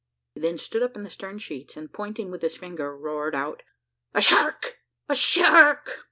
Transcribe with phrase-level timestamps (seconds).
[0.33, 3.61] He then stood up in the stern sheets, and pointing with his finger, roared out,
[4.15, 4.79] "A shark!
[5.07, 5.91] a shark!"